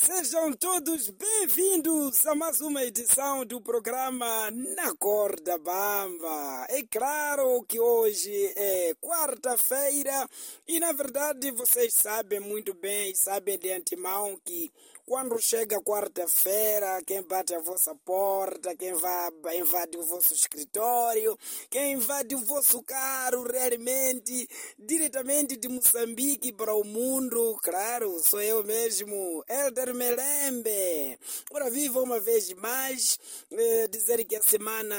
[0.00, 6.66] Sejam todos bem-vindos a mais uma edição do programa Na Corda Bamba.
[6.70, 10.28] É claro que hoje é quarta-feira
[10.68, 14.70] e, na verdade, vocês sabem muito bem, sabem de antemão que
[15.08, 21.36] quando chega quarta-feira, quem bate a vossa porta, quem vai invade o vosso escritório,
[21.70, 24.46] quem invade o vosso carro realmente,
[24.78, 31.18] diretamente de Moçambique para o mundo, claro, sou eu mesmo, Elder Melembe.
[31.50, 33.18] Ora, viva uma vez mais,
[33.50, 34.94] eh, dizer que a semana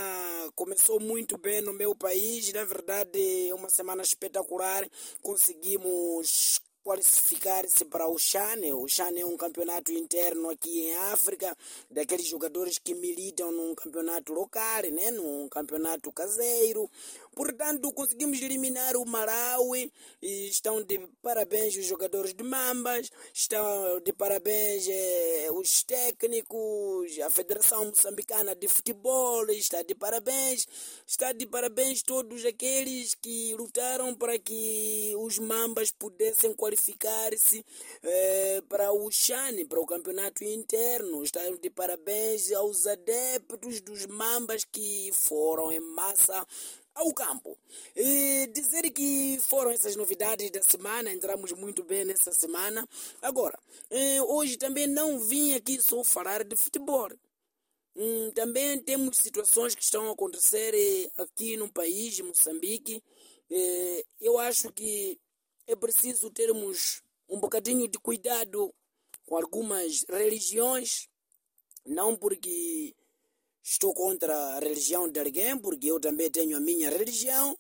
[0.56, 4.90] começou muito bem no meu país, na verdade, uma semana espetacular,
[5.22, 8.74] conseguimos qualificar-se para o Chane.
[8.74, 11.56] O Chane é um campeonato interno aqui em África,
[11.90, 15.12] daqueles jogadores que militam num campeonato local, né?
[15.12, 16.90] num campeonato caseiro.
[17.34, 24.88] Portanto, conseguimos eliminar o Malawi estão de parabéns os jogadores de Mambas, estão de parabéns
[24.90, 30.68] eh, os técnicos, a Federação Moçambicana de Futebol está de parabéns,
[31.08, 37.66] está de parabéns todos aqueles que lutaram para que os Mambas pudessem qualificar-se
[38.04, 41.24] eh, para o Chane, para o campeonato interno.
[41.24, 46.46] Está de parabéns aos adeptos dos Mambas que foram em massa
[46.94, 47.58] ao campo.
[47.96, 52.88] E dizer que foram essas novidades da semana, entramos muito bem nessa semana.
[53.22, 53.58] Agora,
[53.90, 57.10] eh, hoje também não vim aqui só falar de futebol.
[57.96, 63.02] Hum, também temos situações que estão a acontecer eh, aqui no país, Moçambique.
[64.22, 65.18] Eu acho que
[65.70, 68.74] é preciso termos um bocadinho de cuidado
[69.24, 71.08] com algumas religiões,
[71.86, 72.96] não porque
[73.62, 77.56] estou contra a religião de alguém, porque eu também tenho a minha religião.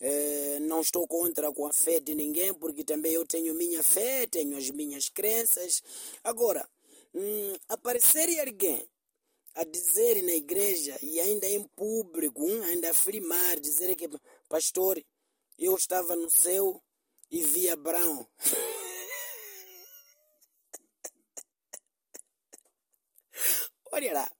[0.00, 4.26] Eh, não estou contra com a fé de ninguém, porque também eu tenho minha fé,
[4.26, 5.80] tenho as minhas crenças.
[6.24, 6.68] Agora,
[7.14, 8.84] hum, aparecer alguém
[9.54, 14.08] a dizer na igreja e ainda em público, hum, ainda afirmar, dizer que,
[14.48, 15.00] pastor,
[15.56, 16.82] eu estava no céu
[17.32, 18.28] e vi Abraão.
[23.90, 24.30] Olha lá.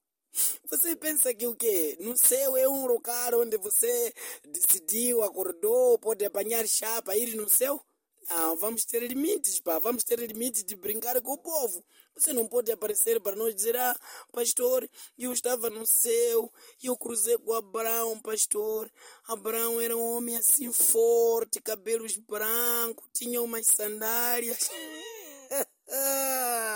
[0.69, 1.97] Você pensa que o quê?
[2.01, 4.15] No céu é um lugar onde você
[4.45, 7.83] decidiu, acordou, pode apanhar chapa, ir no céu?
[8.29, 9.79] Não, vamos ter limites, pá.
[9.79, 11.85] Vamos ter limites de brincar com o povo.
[12.15, 13.99] Você não pode aparecer para nós dizer, ah,
[14.33, 14.89] pastor,
[15.19, 16.53] eu estava no céu
[16.83, 18.91] e eu cruzei com Abraão, pastor.
[19.27, 24.71] Abraão era um homem assim forte, cabelos brancos, tinha umas sandálias.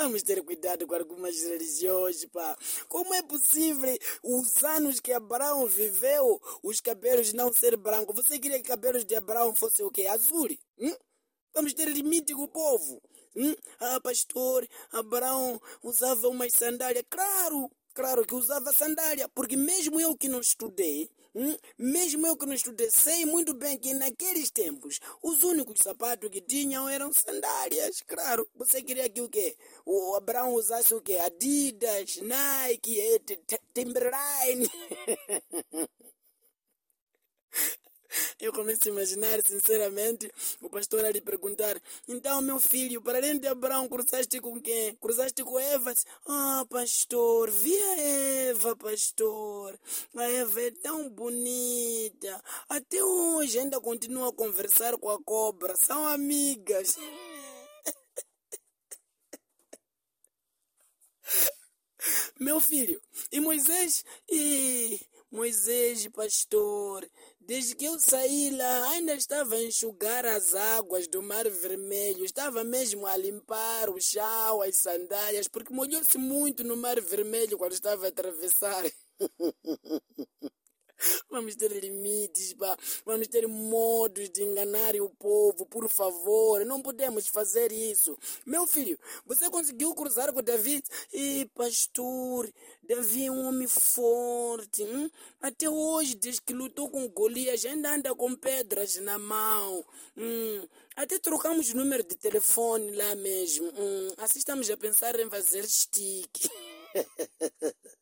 [0.00, 2.56] Vamos ter cuidado com algumas religiões, pá.
[2.88, 8.14] Como é possível os anos que Abraão viveu, os cabelos não ser brancos?
[8.14, 10.06] Você queria que cabelos de Abraão fossem o quê?
[10.06, 10.56] Azul?
[10.78, 10.94] Hum?
[11.52, 13.02] Vamos ter limite com o povo.
[13.34, 13.52] Hum?
[13.80, 17.04] Ah, pastor, Abraão usava umas sandálias.
[17.10, 22.46] Claro, claro que usava sandália, porque mesmo eu que não estudei, hum, mesmo eu que
[22.46, 28.02] não estudei, sei muito bem que naqueles tempos os únicos sapatos que tinham eram sandálias.
[28.06, 29.56] Claro, você queria que o quê?
[29.86, 31.16] O Abraão usasse o quê?
[31.16, 32.98] Adidas, Nike,
[33.72, 34.68] Timberline.
[38.40, 40.30] Eu começo a imaginar, sinceramente,
[40.60, 44.94] o pastor a lhe perguntar: Então, meu filho, para além de Abraão, cruzaste com quem?
[44.96, 45.94] Cruzaste com Eva?
[46.26, 48.00] Ah, pastor, vi a
[48.50, 49.78] Eva, pastor.
[50.16, 52.42] A Eva é tão bonita.
[52.68, 55.74] Até hoje ainda continua a conversar com a cobra.
[55.76, 56.96] São amigas.
[62.40, 63.02] Meu filho,
[63.32, 64.04] e Moisés?
[64.30, 67.06] E Moisés, pastor,
[67.38, 72.64] desde que eu saí lá, ainda estava a enxugar as águas do Mar Vermelho, estava
[72.64, 78.06] mesmo a limpar o chão, as sandálias, porque molhou-se muito no Mar Vermelho quando estava
[78.06, 78.84] a atravessar.
[81.30, 82.76] Vamos ter limites, pá.
[83.04, 86.64] vamos ter modos de enganar o povo, por favor.
[86.64, 88.16] Não podemos fazer isso.
[88.46, 90.82] Meu filho, você conseguiu cruzar com Davi?
[91.12, 92.50] E pastor,
[92.82, 94.82] Davi é um homem forte.
[94.84, 95.10] Hum?
[95.40, 99.84] Até hoje, desde que lutou com Golias, ainda anda com pedras na mão.
[100.16, 100.66] Hum?
[100.96, 103.68] Até trocamos número de telefone lá mesmo.
[103.76, 104.08] Hum?
[104.16, 106.48] Assim estamos a pensar em fazer stick.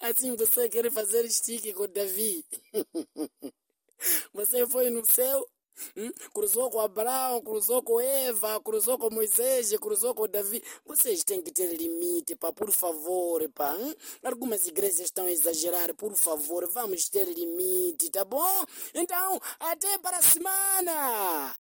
[0.00, 2.44] Assim você quer fazer stick com Davi.
[4.32, 5.44] Você foi no céu,
[6.32, 10.62] cruzou com Abraão, cruzou com Eva, cruzou com Moisés, cruzou com Davi.
[10.84, 13.74] Vocês têm que ter limite, pá, por favor, pá.
[13.74, 13.94] Hum?
[14.22, 18.64] Algumas igrejas estão a exagerar, por favor, vamos ter limite, tá bom?
[18.94, 21.56] Então, até para a semana!